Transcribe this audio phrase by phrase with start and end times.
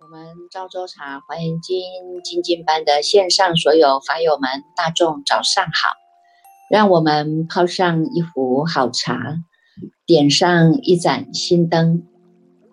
[0.00, 5.94] 我们昭州茶华严经精进班的线上所有法友们，大众早上好！
[6.70, 9.38] 让我们泡上一壶好茶，
[10.06, 12.06] 点上一盏心灯，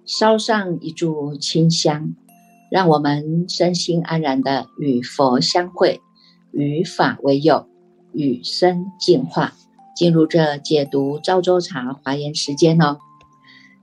[0.06, 2.14] 烧上一炷清香，
[2.70, 6.00] 让我们身心安然的与佛相会，
[6.52, 7.68] 与法为友，
[8.14, 9.54] 与生进化，
[9.96, 12.98] 进入这解读昭州茶华严时间哦。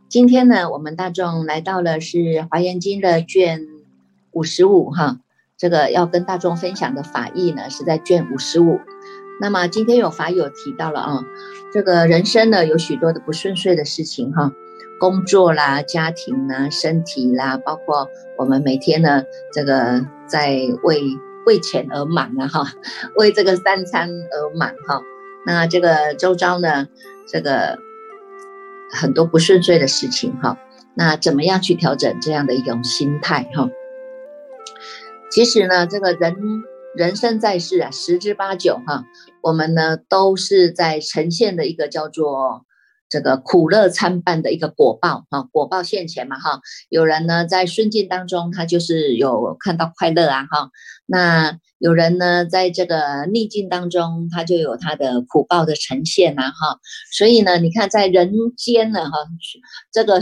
[0.08, 2.18] 今天呢，我们大众来到了是
[2.50, 3.66] 《华严经》的卷
[4.32, 5.20] 五十五哈，
[5.58, 8.80] 这个要跟大众分享的法义呢是在卷五十五。
[9.40, 11.24] 那么今天有法友提到了啊，
[11.72, 14.50] 这个人生呢有许多的不顺遂的事情哈，
[14.98, 21.02] 工作啦、家庭啦、身体啦，包括我们每天呢这个在为
[21.44, 22.72] 为钱而忙啊哈，
[23.16, 25.02] 为这个三餐而忙哈。
[25.48, 26.86] 那这个周遭呢，
[27.26, 27.78] 这个。
[28.90, 30.58] 很多不顺遂的事情哈，
[30.94, 33.68] 那怎么样去调整这样的一种心态哈？
[35.30, 36.34] 其实呢，这个人
[36.96, 39.04] 人生在世啊，十之八九哈，
[39.42, 42.64] 我们呢都是在呈现的一个叫做
[43.08, 46.60] 这个苦乐参半的一个果报哈，果报现前嘛哈。
[46.88, 50.70] 有人呢在顺境当中，他就是有看到快乐啊哈，
[51.06, 51.58] 那。
[51.80, 56.80] 有人呢，在这个逆境当中，他就有他的苦报的呈现呐，哈。
[57.16, 59.12] 所以呢，你看在人间呢，哈，
[59.92, 60.20] 这个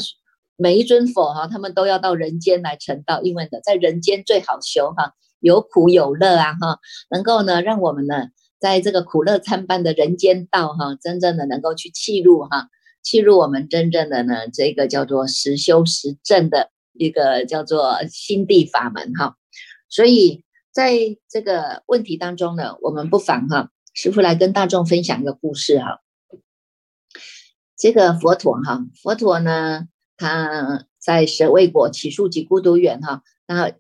[0.59, 8.27] 每一尊佛哈，他们都要到人间来成道，因为呢，在人间最好修哈，有苦有乐啊，哈，能够呢，让我们呢，
[8.61, 12.69] 在这个苦乐参半的人间道哈，真正的能够去契入哈，
[13.07, 19.37] 契入我们真正的呢，这个叫做实修实证的一个叫做心地法门哈，
[19.89, 20.43] 所以。
[20.77, 20.93] 在
[21.31, 26.03] 这个问题当中呢，我们不妨哈，师傅来跟大众分享一个故事哈。
[27.79, 29.87] 这个佛陀哈，佛陀呢，
[30.19, 33.73] 他在舍卫国起诉及孤独园哈，那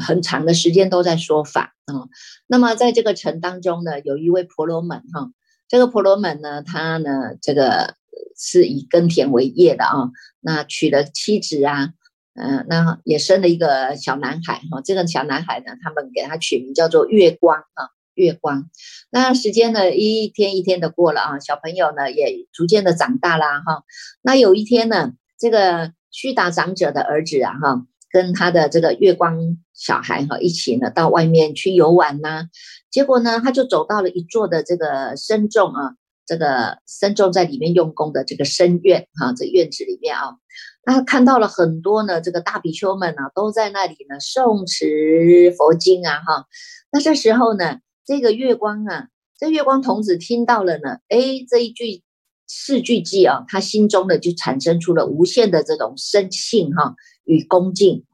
[0.00, 2.06] 很长的时间都在说法啊。
[2.46, 5.32] 那么在这个城当中呢，有一位婆罗门哈，
[5.66, 7.96] 这个婆罗门呢，他呢，这个
[8.36, 10.10] 是以耕田为业的啊，
[10.40, 11.90] 那娶了妻子啊。
[12.34, 18.70] 嗯，那也生了一个小男孩哈，这个小男孩呢，他们给他取名叫做月光啊，月光。
[19.10, 23.82] 那时间呢，一天一天的过了啊，小朋友呢也逐渐的长大啦哈。
[24.22, 32.46] 那有一天呢，这个须达长者的儿子啊哈，跟他的这个月光小孩哈一起呢到外面去游玩呐，
[32.90, 35.94] 结果呢，他就走到了一座的这个深重啊，
[36.30, 40.36] 这个僧众在里面用功的这个深院哈，这院子里面啊。
[40.84, 46.46] 他看到了很多呢，这个大比丘们呢，都在那里呢诵持佛经啊，哈。
[46.92, 49.08] 那这时候呢，这个月光啊，
[49.40, 52.04] 这月光童子听到了呢，哎，这一句
[52.46, 58.04] 四句偈啊，他心中呢就产生出了无限的这种生信哈与恭敬。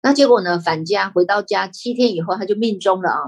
[0.00, 3.18] 那结果呢，返家回到家七天以后，他就命中了啊。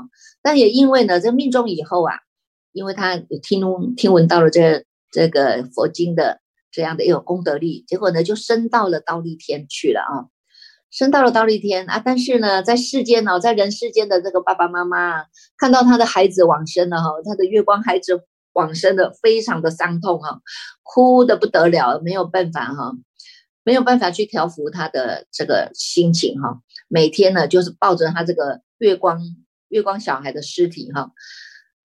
[0.41, 2.15] 但也因为呢，这命中以后啊，
[2.77, 3.61] 因为他听
[3.97, 6.41] 听闻到了这这个佛经的。
[6.73, 10.29] 这样的一个功德力，结果呢就升到了刀立天去了啊，
[10.91, 12.03] 升到了刀立天啊。
[12.05, 15.25] 但是呢，在世间呢，在人世间的这个爸爸妈妈
[15.57, 20.43] 看到他的孩子往生了哈，他的月光孩子往生的非常的伤痛哈，
[20.83, 22.93] 哭的不得了，没有办法哈，
[23.65, 26.61] 没有办法去调服他的这个心情哈。
[26.89, 29.19] 每天呢，就是抱着他这个月光
[29.69, 31.13] 月光小孩的尸体哈。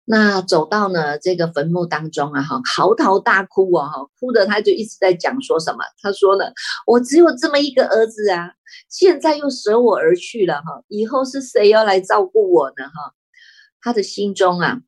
[0.06, 5.80] 那走到呢这个坟墓当中啊，哈，嚎啕大哭啊，哈，哭的他就一直在讲说什么？
[6.02, 6.46] 他说呢，
[6.86, 8.52] 我只有这么一个儿子啊，
[8.90, 12.84] 现在又舍我而去了，哈，以后是谁要来照顾我呢？
[12.84, 13.14] 哈，
[13.82, 14.82] 他的心中啊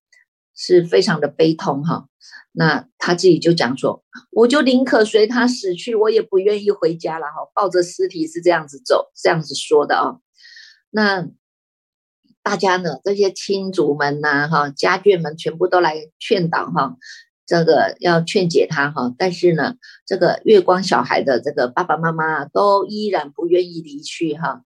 [0.54, 2.08] 是非常的悲痛，哈。
[2.52, 10.18] 那他自己就讲说，我就宁可随他死去，我也不愿意回家了，哈，抱着尸体是这样子走，这样子说的啊。
[10.90, 11.30] 那。
[12.46, 16.96] 大家呢，这些亲族们呐，哈，家眷们全部都来劝导哈，
[17.48, 19.74] 这个要劝解他哈，但是呢，
[20.06, 24.62] 这个月光小孩的这个爸爸妈妈都依然不愿意离去哈，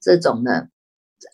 [0.00, 0.66] 这种呢，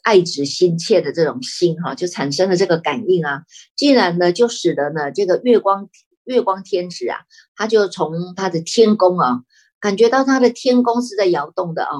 [0.02, 3.44] 爱子心切的这种心哈，就产生了这个感应啊，
[3.74, 5.88] 竟然呢，就使得呢，这个月光
[6.24, 7.20] 月光天使啊，
[7.56, 9.40] 他就从他的天宫啊，
[9.80, 11.90] 感觉到他的天宫是在摇动的啊。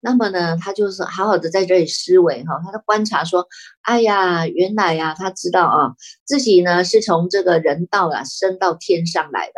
[0.00, 3.48] 那么呢，他就是好好的在这里思维哈，他的观察说，
[3.82, 5.94] 哎呀，原来呀，他知道啊，
[6.24, 9.54] 自己呢是从这个人道啊升到天上来的，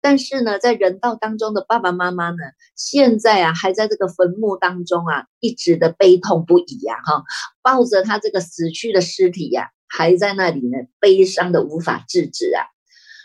[0.00, 2.36] 但是呢，在人道当中的爸爸妈妈呢，
[2.76, 7.24] 现在啊还在这个坟墓当中啊，一直的悲痛不已呀，哈，
[7.60, 12.64] 抱着他这个死去的尸体呀，还在那里呢，悲伤的无法制止啊。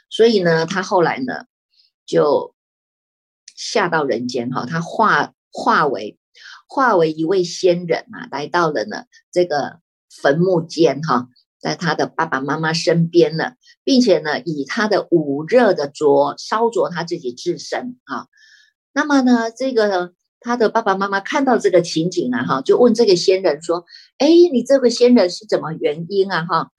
[0.09, 1.45] 所以呢，他后来呢
[2.05, 2.53] 就
[3.55, 6.17] 下到人间哈，他化化为
[6.67, 9.79] 化为一位仙人啊，来到了呢这个
[10.09, 11.27] 坟墓间哈。
[11.57, 13.53] 在他的爸爸妈妈身边呢，
[13.83, 18.27] 并且呢，以他的五热的灼烧灼他自己自身啊。
[18.93, 23.85] 那么呢，这个呢他的爸爸妈妈看到这个情景啊，哈，就问这个仙人说
[24.19, 26.45] ：“哎，你这个仙人是怎么原因啊？
[26.47, 26.69] 哈，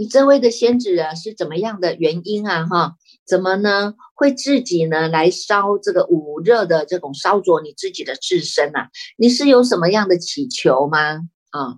[0.00, 2.64] 你这位的仙子啊，是怎么样的原因啊？
[2.64, 2.94] 哈，
[3.26, 3.92] 怎么呢？
[4.14, 8.88] 会自己呢来烧这个五热的这种烧灼你自己的自身啊？
[9.18, 11.76] 你是有什么样的祈求吗？”啊，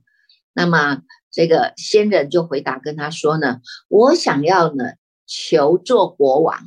[0.53, 1.03] 那么
[1.33, 3.59] 这个仙人就回答跟他说呢，
[3.89, 4.85] 我想要呢
[5.27, 6.61] 求做国王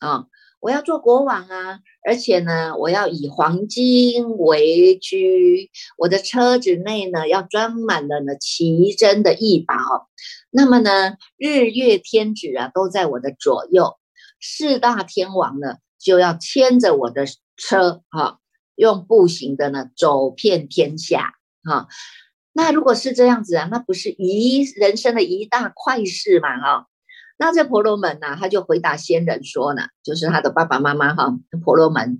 [0.00, 0.26] 啊，
[0.58, 9.74] 我要做国王啊，而且呢我要以黄金为居，我的车子内呢要装满了呢奇珍的异宝，
[10.50, 13.98] 那么呢日月天子啊都在我的左右，
[14.40, 17.24] 四大天王呢就要牵着我的
[17.56, 18.38] 车哈，
[18.74, 21.34] 用步行的呢走遍天下
[21.64, 21.88] 哈。
[22.52, 26.58] 那如果是这样子啊，那不是一人生的一大快事嘛？
[26.58, 26.86] 哈，
[27.36, 32.18] 那这婆罗门呢，他就回答仙人说呢，就是他的爸爸妈妈哈，婆罗门，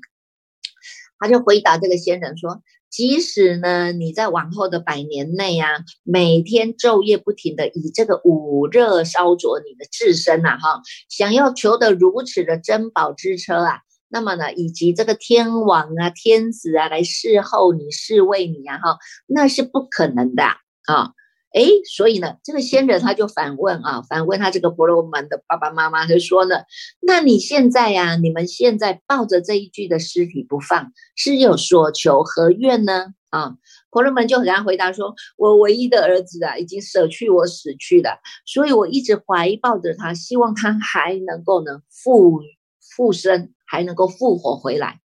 [1.18, 2.62] 他就回答这个仙人说，
[2.96, 5.68] 即使呢你在往后的百年内啊，
[6.02, 13.80] 每天昼夜不停的以这个五热烧灼你的自身呐，哈，想要求得如此的珍宝之车啊。
[14.08, 18.96] 那么呢，以及这个天王啊、天子啊来侍候你、侍卫你啊，哈，
[19.26, 20.42] 那是不可能的
[20.86, 21.12] 啊！
[21.56, 26.56] 哎，所以呢，这个仙人他就反问啊，反问他这个婆罗门的爸爸妈妈，就说呢，
[27.00, 33.14] 那你现在呀，你们现在抱着这一具的尸体不放，是有所求何愿呢？
[33.30, 33.54] 啊，
[33.90, 42.42] 婆罗门就给他回答说，我唯一的儿子啊，已经舍去我死去了，所以我一直怀抱着他，希望他还能够呢复
[42.94, 43.52] 复生。
[43.68, 45.00] 还能够复活回来，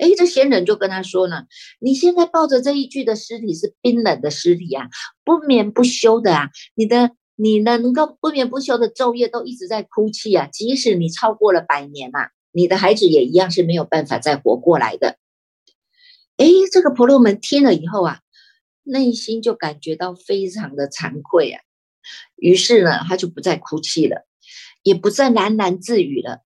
[0.00, 1.44] 哎，这仙人就跟他说呢
[1.78, 4.88] ：“你现在抱着这一具的尸体是冰冷的尸体啊，
[5.24, 15.18] 不眠不休的啊，你的你呢能够不眠不休的昼夜都一直在哭泣啊，即使你超过了百年啊，你的孩子也一样是没有办法再活过来的。”
[16.38, 18.20] 哎，这个婆罗门听了以后啊，
[18.82, 21.60] 内心就感觉到非常的惭愧啊，
[22.36, 24.24] 于是呢，他就不再哭泣了，
[24.82, 26.40] 也不再喃喃自语了。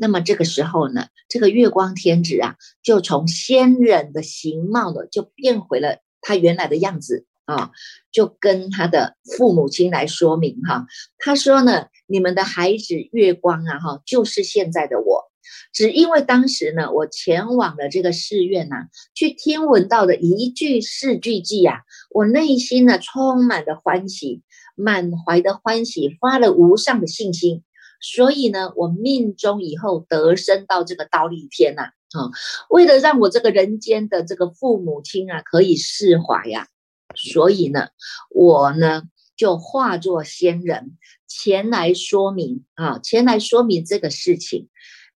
[0.00, 7.72] 那么这个时候呢，这个月光天子啊，就从仙人的形貌呢，就变回了他原来的样子啊，
[8.12, 10.86] 就跟他的父母亲来说明哈，
[11.18, 15.24] 他说呢，你们的孩子月光啊，哈，就是现在的我，
[15.72, 21.80] 只因为当时呢，我前往了这个寺院呐，去听闻到的一句四句偈啊，
[22.10, 24.42] 我内心呢充满了欢喜，
[24.76, 27.64] 满怀的欢喜，发了无上的信心。
[28.00, 32.30] 所以呢，我命中以后得生到这个刀立天呐，啊，
[32.70, 36.68] 为了让我这个人间的这个父母亲啊可以释怀呀，
[37.16, 37.88] 所以呢，
[38.30, 39.02] 我呢
[39.36, 40.96] 就化作仙人
[41.26, 44.68] 前来说明啊，前来说明这个事情。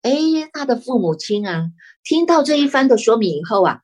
[0.02, 0.12] 哎，
[0.52, 1.70] 他的父母亲啊，
[2.02, 3.80] 听到这一番的说明以后啊，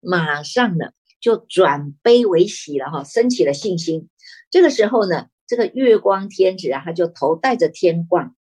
[0.00, 0.86] 马上呢
[1.20, 4.08] 就转悲为喜了哈，升起了信心。
[4.50, 8.34] 这个时候呢，这个月光天子啊，他就头戴着天冠。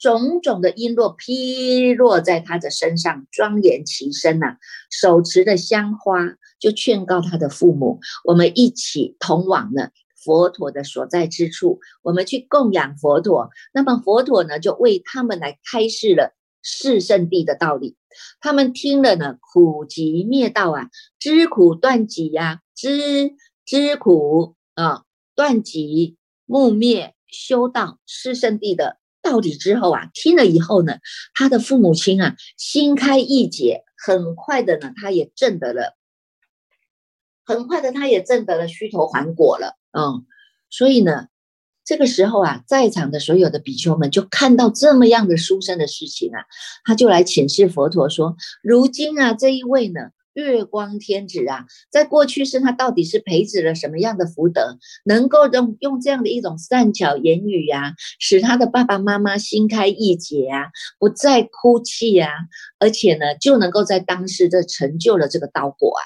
[0.00, 4.56] 种种的璎珞披落在他的身上，庄严其身呐。
[4.90, 13.50] 手持的香花，就劝告他的父母：我们一起同往呢佛陀的所在之处，我们去供养佛陀。
[13.74, 17.96] 那么佛陀呢，就为他们来开示了四圣地的道理。
[18.40, 20.88] 他们听了呢，苦集灭道啊，
[21.18, 23.34] 知苦断集呀，知
[23.66, 25.02] 知苦啊，
[25.34, 26.16] 断集
[26.46, 28.99] 木灭修道四圣地的。
[29.22, 30.98] 到底之后啊，听了以后呢，
[31.34, 35.96] 他的父母亲啊，心开意解，很快的呢，他也证得了，
[37.44, 40.26] 很快的他也证得了虚头还果了，嗯，
[40.70, 41.26] 所以呢，
[41.84, 46.44] 这个时候啊，在场的所有的比丘们就看到这么样的书生的事情啊，
[46.84, 50.10] 他就来请示佛陀说，如今啊，这一位呢。
[50.34, 62.30] 月光天子啊，在过去世他到底是培植了什么样的福德，能够用用这样的一种善巧言语呀，使他的爸爸妈妈心开意解啊，不再哭泣啊，
[62.78, 66.02] 而且呢，就能够在当时的成就了这个道果啊。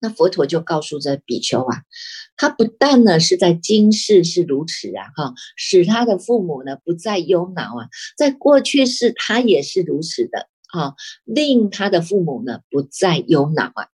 [0.00, 1.82] 那佛陀就告诉这比丘啊，
[2.36, 10.46] 他不但呢是在今世是如此啊，哈，使他的父母呢不再忧恼啊，在过去世他也是如此的。
[10.72, 10.94] 啊，
[11.24, 13.88] 令他的父母呢不再忧恼啊。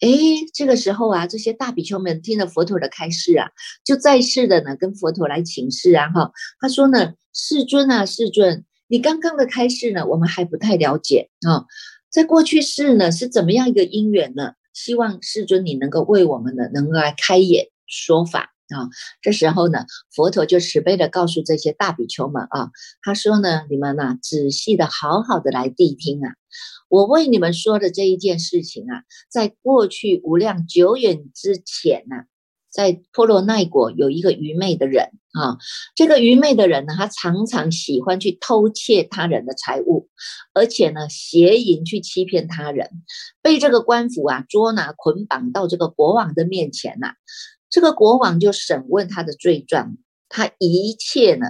[0.00, 0.08] 哎，
[0.52, 3.48] 这个时候啊，这些大比丘们听了佛陀的开示啊，
[3.84, 11.64] 就在世的呢，跟佛陀来请示啊，哈，他说呢，世尊啊，世尊，你刚刚的开示呢，我们还不太了解啊，
[12.10, 14.52] 在过去世呢，是怎么样一个因缘呢？
[14.74, 18.88] 希望世尊你能够为我们呢，能够来开眼说法啊。
[19.22, 22.70] 这时候呢，佛陀就慈悲的告诉这些大比丘们啊，
[23.02, 26.32] 他说呢，你们呢，仔细的好好的来谛听啊。
[26.88, 32.24] 我为你们说的这一件事情啊，在过去无量久远之前呢，
[32.70, 35.58] 在婆罗奈国有一个愚昧的人啊，
[35.94, 40.08] 这个愚昧的人呢，他常常喜欢去偷窃他人的财物，
[40.54, 42.88] 而且呢，邪淫去欺骗他人，
[43.42, 47.14] 被这个官府啊捉拿捆绑到这个国王的面前呐，
[47.76, 49.98] 这个国王就审问他的罪状，
[50.30, 51.48] 他一切呢，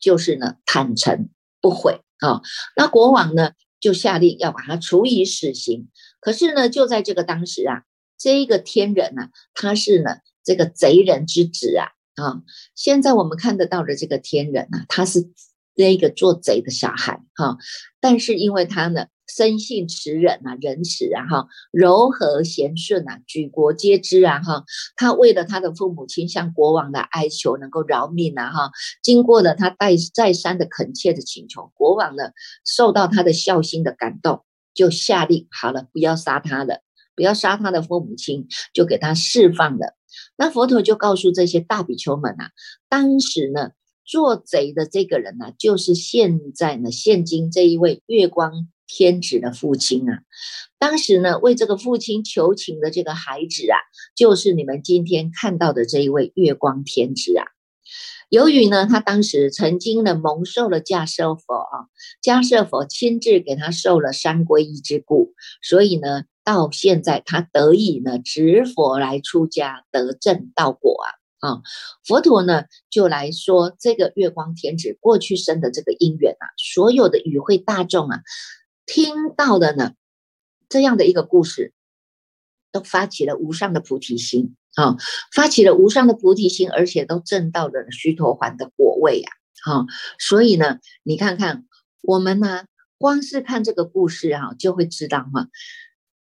[0.00, 1.28] 就是呢坦诚
[1.60, 2.40] 不悔啊，
[2.74, 3.50] 那国王呢？
[3.78, 5.90] 就下令要把他处以死刑。
[6.20, 7.82] 可是呢，就在这个当时啊，
[8.16, 12.40] 这个天人呢，他是呢这个贼人之子啊啊！
[12.74, 15.30] 现在我们看得到的这个天人呢，他是
[15.74, 17.58] 那个做贼的小孩哈，
[18.00, 19.08] 但是因为他呢。
[19.28, 24.64] 生性慈忍啊，仁慈啊，哈，柔和贤顺啊，举国皆知啊，哈。
[24.96, 28.70] 他为了他的父母亲向国王的哀求，能够饶命啊，哈。
[29.02, 32.30] 经过了他再再三的恳切的请求，国王呢
[32.64, 34.44] 受到他的孝心的感动，
[34.74, 36.80] 就下令好了，不要杀他了，
[37.14, 39.94] 不要杀他的父母亲，就给他释放了。
[40.36, 42.50] 那佛陀就告诉这些大比丘们啊，
[42.88, 43.72] 当时呢
[44.06, 48.68] 做贼的这个人呢，就是现在呢现今这一位月光。
[48.88, 50.22] 天子的父亲啊，
[50.78, 53.76] 当时呢为这个父亲求情的这个孩子啊，
[54.16, 57.44] 就是你们今天看到的这一位月光天子啊。
[58.30, 61.86] 由于呢他当时曾经呢蒙受了迦舍佛啊，
[62.22, 70.96] 迦舍佛亲自给他受了三皈依之故，所以呢到现在他得以呢执佛来出家得正道果
[71.40, 71.62] 啊啊。
[72.06, 78.20] 佛陀呢就来说这个月光天子过去生的这个因缘啊，所有的与会大众啊。
[78.88, 79.92] 听到的呢，
[80.70, 81.74] 这样的一个故事，
[82.72, 84.96] 都发起了无上的菩提心啊，
[85.30, 89.30] 发起了无上的菩提心，而且都证到了须陀环的果位呀，
[89.66, 89.84] 啊，
[90.18, 91.66] 所以呢，你看看
[92.00, 92.64] 我们呢，
[92.96, 95.48] 光是看这个故事啊，就会知道哈，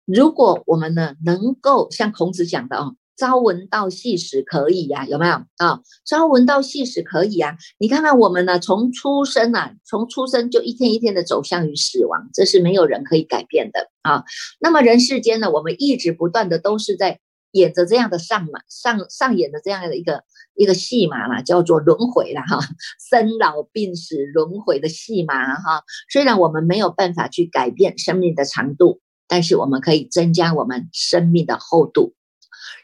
[0.05, 2.97] 如果我们呢，能够像孔子讲的哦。
[3.17, 5.81] 朝闻道，夕死可以呀，有没有啊？
[6.05, 7.57] 朝闻道，夕死可以啊。
[7.79, 14.25] 你看看我们呢，从出生啊，从出生就一天一天的走向于死亡，这是没有人可以改变的啊。
[14.61, 17.19] 那么人世间呢，我们一直不断的都是在
[17.53, 22.61] 演着这样的上嘛上上演的这样的一个一个戏码啦，叫做轮回了哈，
[23.09, 25.85] 生老病死轮回的戏码哈。
[26.13, 32.13] 虽然我们没有办法去改变生命的长度，但是我们可以增加我们生命的厚度。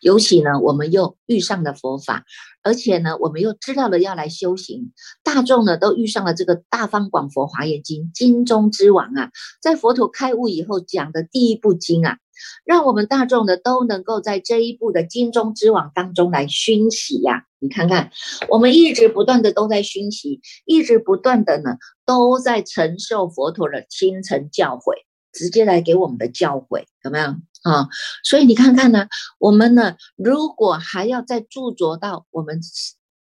[0.00, 2.24] 尤其呢，我们又遇上了佛法，
[2.62, 4.92] 而且呢，我们又知道了要来修行。
[5.22, 12.18] 大众呢，都遇上了这个《大方广佛华严经》，经中之王啊，在佛陀开悟以后讲的第一部经啊，
[12.64, 17.44] 让我们大众呢都能够在这一部的经中之王当中来熏习呀。
[17.58, 18.10] 你看看，
[18.48, 24.94] 我们一直不断的都在熏习，一直不断的呢都在承受佛陀的亲承教诲，
[25.32, 27.36] 直接来给我们的教诲，有没有？
[27.62, 27.88] 啊，
[28.24, 29.06] 所以你看看呢，
[29.38, 32.60] 我们呢，如果还要再驻着到我们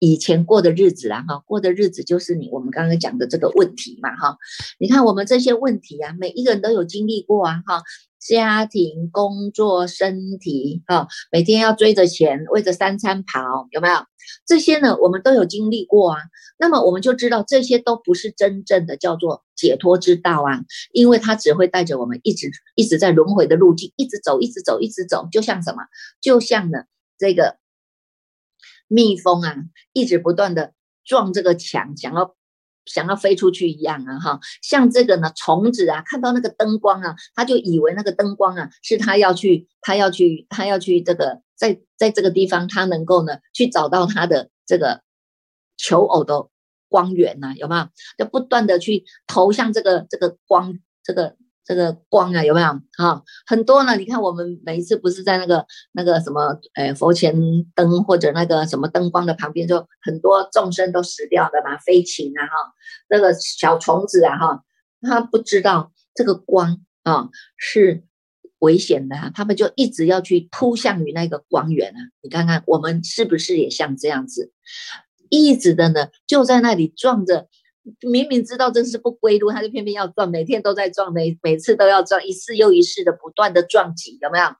[0.01, 4.37] 以前过的日子啊，哈，过的日子就是你我们刚刚讲的这个问题嘛，哈，
[4.81, 7.83] 你看我们这些问题啊，每一个人都有经历过啊，哈。
[8.21, 13.95] 家庭、工作、身体，哈，每天要追着钱，为着三餐跑，有没有？
[14.47, 16.19] 这些呢，我们都有经历过啊。
[16.59, 20.61] 那么我们就知道，这些都不是真正的叫做解脱之道啊，
[20.93, 25.79] 因为它只会带着我们一直一直在轮回的路径，一直走，一直走，一直走，就像什么？
[26.21, 26.81] 就像呢，
[27.17, 27.57] 这个
[28.91, 29.57] 蜜蜂啊，
[29.95, 32.37] 一直不断的撞这个墙，想要。
[32.87, 45.03] 想要飞出去一样啊，哈，像这个呢，虫子啊，看到那个灯光啊，他就以为那个灯光啊，是他要去，他要去，他要去这个，在在这个地方，他能够呢，去找到他的这个
[45.77, 46.49] 求偶的
[46.89, 47.87] 光源呐，有没有？
[48.19, 51.37] 就不断的去投向这个这个光，这个。
[51.71, 53.23] 这个光啊，有没有啊？
[53.47, 53.95] 很多呢。
[53.95, 57.33] 你看，我们每一次不是在那个那个什么，诶，佛前
[57.77, 62.53] 灯或者那个什么灯光的旁边，就很多众生都死掉的嘛，飞禽啊，哈，
[63.09, 64.65] 那个小虫子啊，哈，
[65.03, 68.03] 他不知道这个光啊是
[68.59, 72.01] 危险的，他们就一直要去扑向于那个光源啊。
[72.21, 74.51] 你看看，我们是不是也像这样子，
[75.29, 77.47] 一直的呢，就在那里撞着。
[78.01, 84.55] 明明知道这是不归路，他就偏偏要撞，每天都在撞，每每次都要撞，一次又一次的不断的撞击，有没有？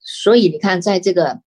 [0.00, 1.40] 所以你看，在这个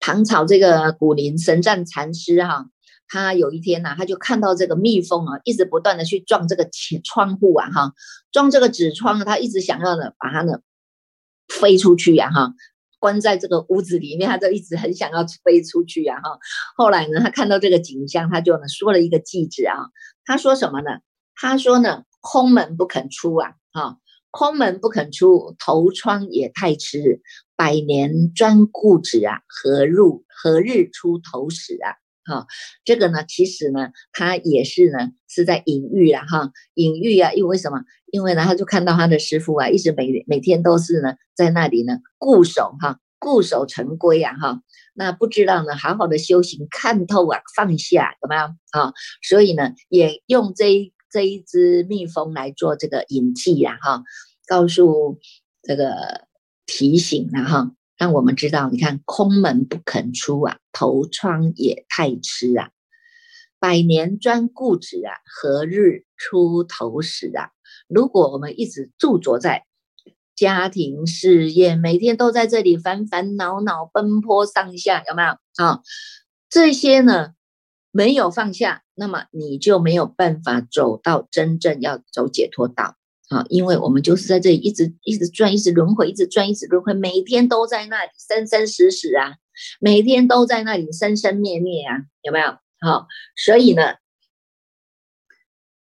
[0.00, 2.66] 唐朝这个古林神赞禅师哈，
[3.06, 7.92] 他有一天呢，他就看到这个蜜蜂啊，一直不断的去撞这个前窗户啊哈，
[8.32, 10.60] 撞这个纸窗，他一直想要呢把它呢
[11.48, 12.52] 飞出去呀哈。
[13.04, 16.38] 关在这个屋子里面，他就一直很想要飞出去啊，哈。
[16.74, 19.76] 后来呢，他看到这个景象，他就呢说了一个句子啊，
[20.24, 21.00] 他说什么呢？
[21.34, 23.98] 他说呢，空门不肯出啊，哈，
[24.30, 27.20] 空门不肯出，头窗也太迟，
[27.56, 31.92] 百年专固执啊，何入何日出头时啊？
[32.24, 32.46] 哈，
[32.84, 37.82] 这个呢，其实呢，他也是呢，是在隐喻啊，哈，隐喻啊，因为为什么？
[38.10, 44.60] 因为呢，他就看到他的师傅啊，一直每每天都是呢，在那里呢固守哈，固守成规啊，哈，
[44.94, 48.92] 那不知道呢，好好的修行，看透啊，放下，有没有啊？
[49.22, 54.02] 所以呢，也用这一这一只蜜蜂来做这个引记呀，哈，
[54.46, 55.18] 告诉
[55.62, 56.26] 这个
[56.66, 57.72] 提醒啊，哈。
[58.04, 62.68] 让我们知道，你看空门不肯出啊，头窗也太迟啊，
[63.58, 67.48] 百年专固执啊，何日出头时啊？
[67.88, 69.64] 如果我们一直驻着在
[70.36, 75.80] 家庭事业，每天都在这里烦烦恼恼奔波上下，有没有啊？
[76.50, 77.30] 这些呢
[77.90, 82.96] 没有放下，那么你就没有办法走到真正要走解脱道。
[83.30, 89.36] 啊，因为我们就是在这里一直一直转，一直轮回，一直转，一直轮回，每天都在那里生生死死啊，
[89.80, 92.58] 每天都在那里生生灭灭啊，有没有？
[92.80, 93.94] 好，所以呢，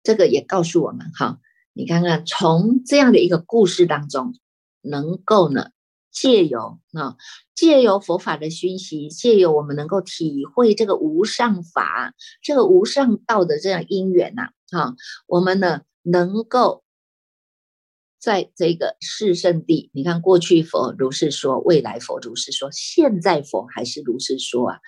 [0.03, 1.39] 这个也告诉我们，哈，
[1.73, 4.35] 你看看从这样的一个故事当中，
[4.81, 5.71] 能够呢
[6.11, 7.17] 借由啊
[7.55, 12.13] 借由佛法的熏习，借由我们能够体会这个无上法，
[12.43, 16.82] 这个无上道的这样因缘呐，哈，我们呢能够。
[18.23, 24.79] 在这个世圣地，你看过去佛如是说，未来佛如是说，现在佛还是如是说啊。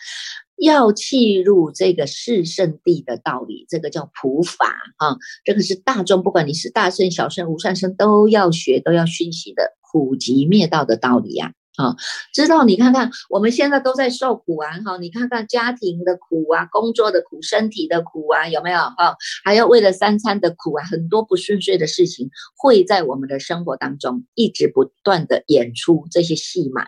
[0.58, 11.48] 要契入这个世圣地的道理，这个叫普法啊，这个是大众，不管你是大圣、小圣、无上圣，都要学、都要熏习的普及灭道的道理呀。
[11.48, 11.96] 啊，啊
[12.33, 14.79] 知道你看看，我们现在都在受苦啊！
[14.85, 18.79] 哈，你看看家庭的苦啊，工作的苦，身体的苦啊，有没有？
[18.79, 26.88] 哈，还要为了三餐的苦啊，很多不顺遂的事情会在我们的生活当中一直不断的演出这些戏码。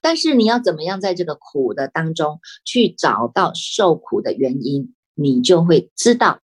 [0.00, 6.40] 但是你要怎么样在这个苦的当中去找到受苦的原因，你就会知道。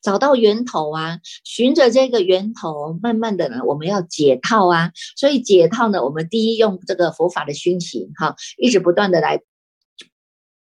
[0.00, 4.92] 找到源头啊，循着这个源头，慢慢的呢，我们要解套啊。
[5.16, 9.40] 所以解套呢，我们第一用这个佛法的熏习，哈，一直不断的来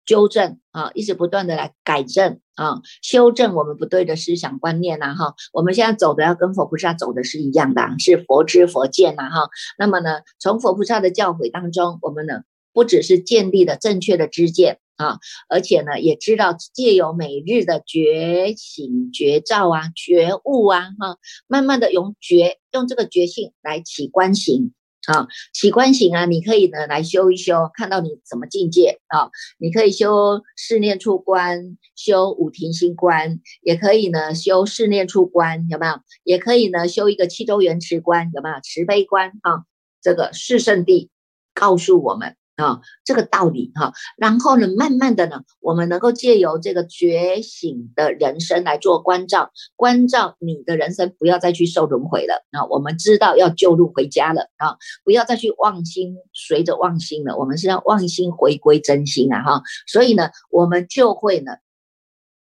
[0.06, 5.36] 纠正啊，一直不断的来改正啊，修正我们不对的思想观念呐，哈。
[5.54, 9.50] 我们现在走的要跟佛菩萨走的是一样的，是佛知佛见呐，哈。
[9.78, 12.42] 那么呢，从佛菩萨的教诲当中，我们呢，
[12.74, 14.80] 不只是建立了正确的知见。
[15.02, 15.18] 啊，
[15.50, 24.74] 而且呢，也知道借由每日的觉醒、觉照啊、觉悟啊，哈，慢慢的用觉用这个觉性来起观行
[25.08, 29.32] 啊，起观行啊，你可以呢来修一修，看到你什么境界啊？
[29.58, 35.94] 你可以修四念处观，修五停心观，也可以呢修四念处观，有没有？
[36.24, 38.56] 也可以呢修一个七周圆持观，有没有？
[38.62, 39.66] 慈悲观啊，
[40.00, 41.10] 这个四圣地
[41.56, 42.36] 告诉我们。
[42.62, 52.66] 啊，这个道理哈，然后呢，慢慢的呢，我们能够借由这个觉醒的人生来做关照，关照你的人生不要再去受轮回了啊。
[52.70, 59.64] 我们知道要救路回家了啊，不要再去妄心随着妄心了，我们是要妄心回归真心啊哈。
[59.88, 61.54] 所以呢，我们就会呢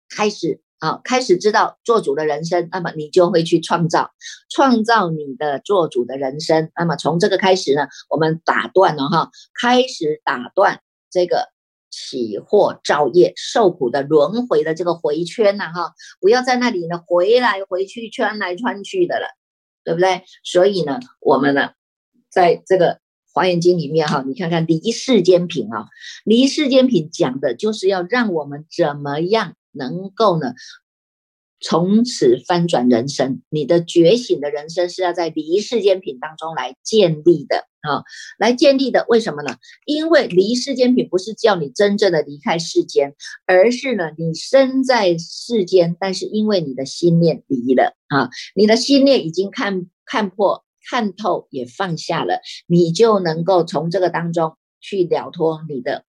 [0.09, 0.61] 开始。
[0.79, 4.11] 好，开始知道做主的人生，那么你就会去创造，
[4.47, 6.69] 创造你的做主的人生。
[6.75, 11.49] 那么从这个开始呢，我们打断了哈，开始打断这个
[11.89, 19.25] 起祸造业、受苦的轮回的这个回圈呐哈，不要在那里呢回来回去、穿来穿去的了，
[19.83, 20.25] 对不对？
[20.43, 21.71] 所以呢，我们呢，
[22.29, 22.99] 在这个
[23.33, 25.87] 华严经里面哈，你看看离世间品啊，
[26.23, 29.55] 离世间品讲的就是要让我们怎么样。
[29.71, 30.53] 能够呢，
[31.59, 38.03] 从此翻转人生，你的觉醒的人生是要在离世间品当中来建立的啊，
[38.37, 39.05] 来建立的。
[39.09, 39.57] 为什么呢？
[39.85, 43.15] 因为离世间品不是叫你真正的离开世间，
[43.47, 56.05] 而是呢，你身在世间，但是因为你的心念离了啊，你的心念已经看看破、看透，也放下了，你就能够从这个当中去了脱你的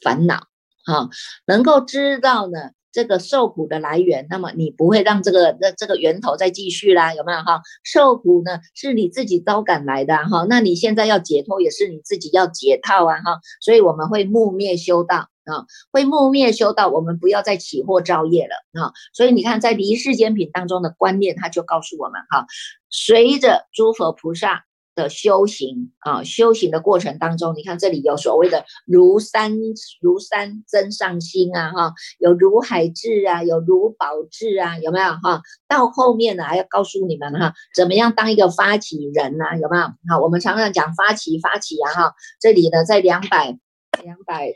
[0.00, 0.46] 烦恼
[0.84, 1.08] 啊，
[1.44, 2.70] 能够知道呢。
[2.96, 7.60] 这个受苦的来源，那么你不会让这个这这个源头再继续啦，有没有哈？
[7.84, 18.92] 受苦呢是你自己招赶来的哈，那你现在要解脱也是你自己要解套啊哈，所以我们会木灭修道啊，会木灭修道，我们不要再起惑造业了啊。
[19.12, 22.46] 所以你看，在离世间品当中的观念，他就告诉我们哈，
[22.88, 24.64] 随着诸佛菩萨。
[24.96, 29.52] 的修行啊，修行的过程当中，你看这里有所谓的如山
[30.00, 35.42] 如山真上心啊，哈，有如海智啊，有如宝智啊，有没有哈？
[35.68, 39.44] 到后面呢，还要告诉你们哈，怎么样当一个发起人呢？
[39.60, 39.84] 有没有？
[40.08, 43.56] 好，我们常常讲发起发起啊，哈，这里呢，在两百
[44.02, 44.54] 两百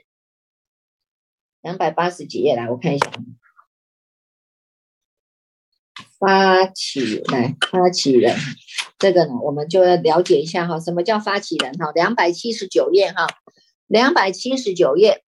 [1.61, 3.13] 两百八十几页来，我看一下，
[6.19, 8.35] 发起来，发起人。
[9.01, 11.91] 这个呢，我们就要了解一下哈，什么叫发起人哈？
[11.93, 13.27] 两百七十九页哈，
[13.87, 15.25] 两百七十九页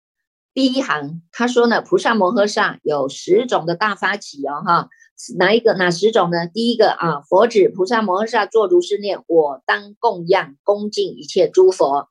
[0.53, 4.89] 第一行，他说呢，菩萨摩诃萨有十种的大发起哦哈，
[5.39, 6.49] 哪一个哪十种呢？
[6.49, 12.09] 第一个啊，佛指菩萨摩诃萨作如是念：我当供养恭敬一切诸佛，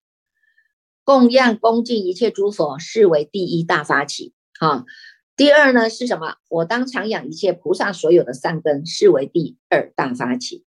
[1.03, 4.85] 供养恭敬一切诸佛，视为第一大发起哈。
[5.35, 6.35] 第二呢是什么？
[6.49, 10.63] 我当常养一切菩萨所有的善根，视为第二大发起。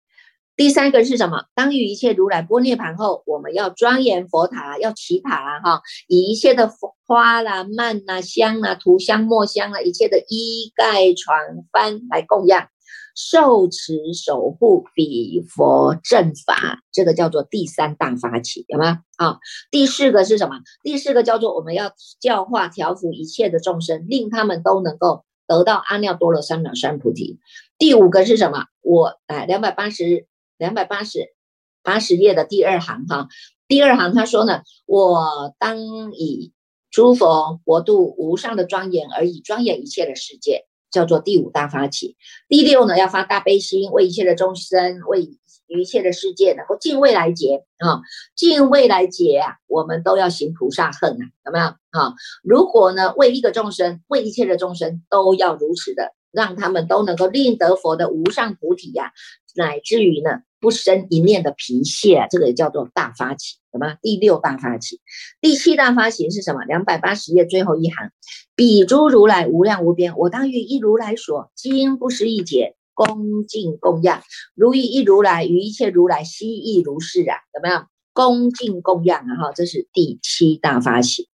[0.62, 1.46] 第三个是什么？
[1.56, 6.70] 当于一切如来波涅盘后，我们要庄严佛塔，要祈塔哈，以一切的
[7.04, 11.36] 花啦、曼啦、香啦、涂香、墨香啦，一切的衣盖床
[11.72, 12.68] 幡来供养，
[13.16, 19.00] 受持守护彼佛正法，这个叫做第三大发起，有吗？
[19.16, 19.38] 啊，
[19.72, 20.60] 第四个是什么？
[20.84, 27.40] 第四个叫做我们要教化调伏一切的众生，令他们都能够得到阿耨多罗三藐三菩提。
[27.78, 28.66] 第五个是什么？
[28.80, 30.28] 我哎，两百八十。
[30.62, 31.34] 两百八十
[31.82, 33.26] 八十页的第二行哈，
[33.66, 36.52] 第二行他说呢，我当以
[36.88, 42.16] 诸佛国度无上的庄严而以庄严一切的世界，叫做第五大发起。
[42.48, 45.28] 第六呢，要发大悲心，为一切的众生，为
[45.66, 48.02] 一切的世界能够尽未来劫啊，
[48.36, 52.14] 尽未来劫啊，我们都要行菩萨恨啊，有没有啊？
[52.44, 59.12] 如果呢，为一个众生，为一切的众生都要如此的，让他们都能够令得佛的无上菩提呀，
[59.56, 60.42] 乃至于呢。
[60.62, 63.96] 不生一念的脾气，这个也叫做大发起，什么？
[64.00, 65.00] 第六大发起，
[65.40, 66.62] 第七大发起是什么？
[66.62, 68.12] 两百八十页最后一行，
[68.54, 74.22] 彼诸如来无量无边，我当于一如来所，经不思一劫，恭敬供养，
[74.54, 77.88] 如意一如来与一切如来悉亦如是啊，怎么样？
[78.12, 81.28] 恭敬供养啊，哈，这是第七大发起。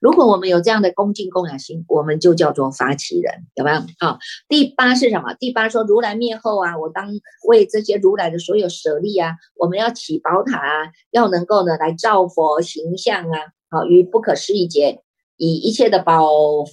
[0.00, 3.80] 如果我们有这样的恭敬供养心，我们就叫做发起人，有没有？
[3.98, 5.34] 好，第八是什么？
[5.34, 7.10] 第八说如来灭后啊，我当
[7.46, 13.38] 为这些如来的所有舍利啊，我们要起宝塔啊，要能够呢来造佛形象啊，
[13.70, 15.02] 好于不可思议劫，
[15.36, 16.26] 以一切的宝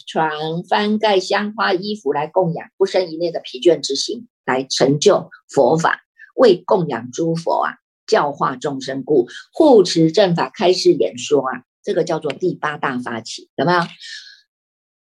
[0.07, 0.31] 船
[0.69, 6.01] 翻盖香花衣服来供养，不生一念的疲倦之心，来成就佛法，
[6.35, 7.73] 为供养诸佛啊，
[8.07, 11.63] 教化众生故，护持正法，开示演说啊。
[11.85, 13.79] 这个叫做第八大发起，有没有？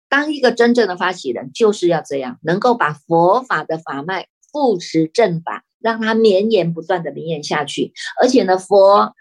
[0.10, 7.94] 当一个真正的发起人，就是要这样，能够把佛法的法脉复持正法，让它绵延不断的绵延下去。
[8.22, 9.16] 而且呢，佛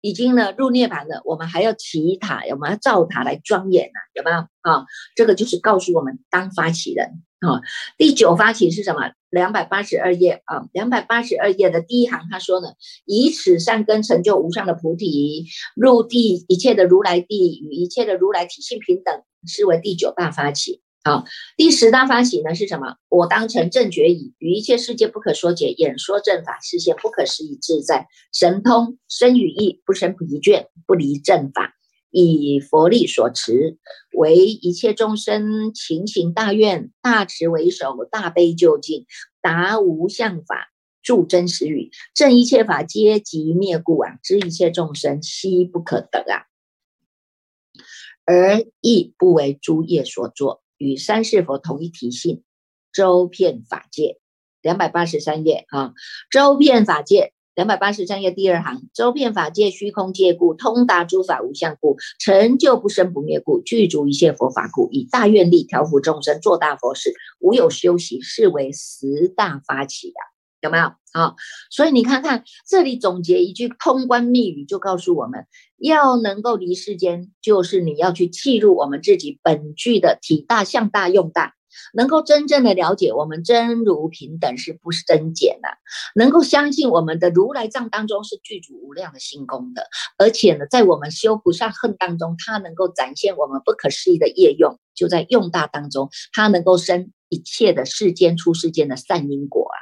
[0.00, 4.38] 已经呢入涅盘了，我们还要祈塔，我们要造塔来庄严啊，有没有？
[4.60, 7.22] 啊，这个就是告诉我们当发起人。
[7.40, 7.60] 啊，
[7.98, 9.12] 第九发起是什么？
[9.36, 12.68] 两百八十二页啊，两百八十二页的第一行，他说呢，
[13.04, 15.44] 以此善根成就无上的菩提，
[15.74, 20.80] 入地一切的如来地，与一切的如来体性平等，是为第九大发起。
[21.04, 22.96] 好，第十大发起呢是什么？
[23.10, 31.75] 我当成正觉已，与一切世界不可说解，演说正法，实现不可思议自在神通，生与意不生疲倦，不离正法。
[32.10, 33.78] 以佛力所持，
[34.12, 39.06] 为一切众生勤行大愿、大慈为首，大悲救尽，
[39.42, 44.18] 达无相法，助真实语，正一切法皆即灭故啊！
[44.22, 46.46] 知一切众生悉不可得啊！
[48.24, 52.42] 而亦不为诸业所作，与三世佛同一体性，
[52.92, 54.18] 周遍法界。
[54.62, 55.92] 两百八十三页啊，
[56.28, 57.34] 周遍法界。
[57.56, 70.14] 两百八十三页第二行，周遍法界虚空界故，通达诸法无相故，成就不生不灭故，具足一切佛法故，以大愿力调伏众生，做大佛事，无有休息，是为十大发起呀，
[70.60, 70.92] 有没有？
[71.14, 71.36] 好，
[71.70, 75.46] 所以你看看这里总结一句通关密语，就告诉我们
[75.78, 81.54] 要能够离世间，就是你要去记录我们自己本具的体大、相大、用大。
[81.92, 85.68] 能够真正的了解我们真如平等是不增减的，
[86.14, 89.86] 能够相信我们的如来藏当中是具足无量的心功的，
[90.18, 99.76] 而且呢，在我们修不上恨当中，它能够展现我们不可思议的业用，就在用大当中，它能够生一切的世间出世间的善因果啊。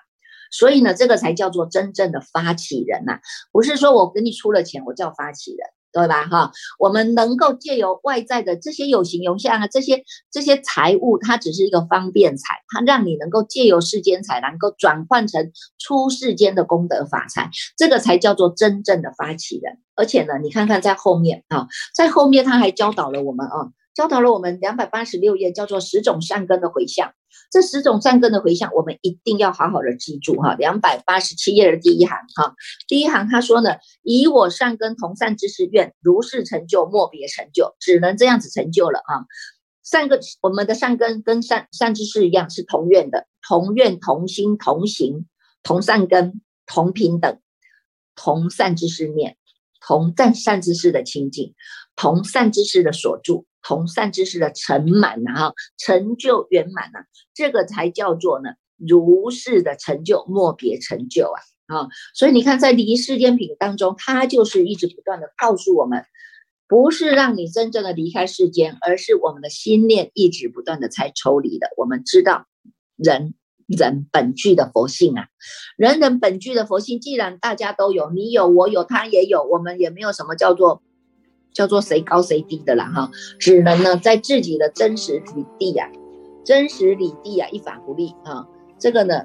[0.50, 3.18] 所以呢，这个才叫做真正的发起人呐，
[3.50, 5.60] 不是说我给你出了钱，我叫发起人。
[5.94, 6.26] 对吧？
[6.26, 19.78] 哈，我们能够借由外在的这些有形有相啊，这些这些财物，它只是一个方便财，它让你能够借由世间财，能够转换成出世间的功德法财，这个才叫做真正的发起人。
[19.94, 23.70] 而且呢，你看看在后面啊，在后面他还教导了我们啊。
[23.94, 27.14] 教导了我们两百八十六页，叫做十种善根的回向。
[27.50, 30.54] 这十种善根的回向，我们一定要好好的记住哈。
[30.54, 32.54] 两百八十七页的第一行哈，
[32.88, 39.24] 第一行他说呢：以我善根同善之事愿，如是成就，莫别成就，只能这样子成就了啊。
[39.84, 45.26] 善根，我们的善根跟善善知识一样，是同愿的，同愿同心同行，
[45.62, 47.38] 同善根，同平等，
[48.16, 49.36] 同善知识念，
[49.80, 51.54] 同善善知识的清净，
[51.94, 53.46] 同善知识的所住。
[53.64, 61.40] 同善知识的成满呐，哈，成就圆满呐，这个才叫做呢如是的成就，莫别成就啊，
[61.74, 66.04] 啊，所以你看，在离世间品当中，它就是一直不断的告诉我们，
[66.68, 71.68] 不是让你真正的离开世间，而是我们的心念一直不断的才抽离的。
[71.78, 72.46] 我们知道，
[72.96, 73.34] 人
[73.66, 75.28] 人本具的佛性啊，
[75.78, 80.82] 人人本具的佛性，既然大家都有，你有，我有，他也有，我们也没有什么叫做。
[81.54, 85.88] 叫做谁高谁低的啦哈，只能呢在自己的真实理地呀，
[86.44, 88.46] 真实理地呀，一法不立啊。
[88.78, 89.24] 这个呢，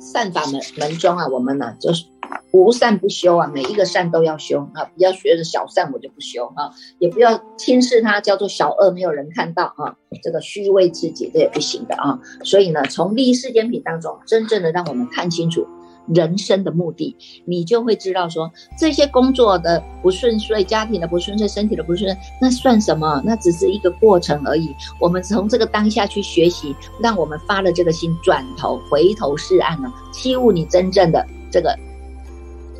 [0.00, 2.06] 善法门门中啊，我们呢就是
[2.50, 12.18] 无善不修啊，每一个善都要修啊，不要学着小善我就不修啊，也不要轻视它叫做小恶，没有人看到啊，这个虚伪自己这也不行的啊。
[12.42, 15.66] 所以呢，从利益世间品当中，真正的让我们看清楚。
[16.14, 23.20] 人生的目的，你就会知道说，这些工作的不顺遂、家庭的不顺遂、身体的不顺，那算什么？
[23.24, 24.74] 那只是一个过程而已。
[25.00, 31.76] 我们从这个当下去学习，让我们发了这个心，转头回头是岸了，切悟你真正的这个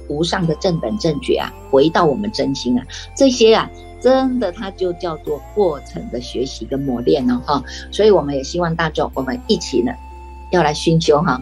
[0.09, 7.63] 无上的正等正觉啊，回到我们真心啊，这些啊，真的它就叫做过程的学习跟磨练了哈。
[7.93, 9.93] 所以我们也希望大众，我们一起呢，
[10.51, 11.41] 要来熏修哈，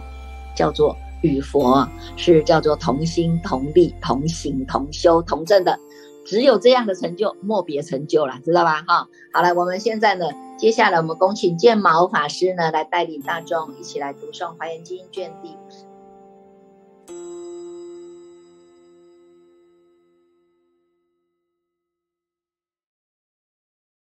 [0.53, 0.95] 叫做。
[1.21, 5.79] 与佛是叫做同心同力同行同修同证的，
[6.25, 8.83] 只有这样的成就，莫别成就了，知道吧？
[8.87, 10.25] 哈，好了，我们现在呢，
[10.57, 15.49] 接下来我们恭请剑毛法师呢来带领大众一起来读诵《华严经》卷第。